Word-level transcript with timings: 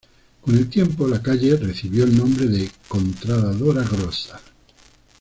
Con 0.41 0.55
el 0.57 0.67
tiempo 0.67 1.07
la 1.07 1.21
calle 1.21 1.55
recibió 1.57 2.05
el 2.05 2.17
nombre 2.17 2.47
de 2.47 2.67
Contrada 2.87 3.53
Dora 3.53 3.83
Grossa. 3.83 4.41